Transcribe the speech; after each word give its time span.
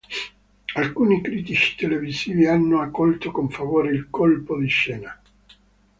Alcuni 0.73 1.21
critici 1.21 1.75
televisivi 1.75 2.47
hanno 2.47 2.81
accolto 2.81 3.29
con 3.29 3.51
favore 3.51 3.91
il 3.91 4.07
colpo 4.09 4.57
di 4.59 4.65
scena. 4.65 5.21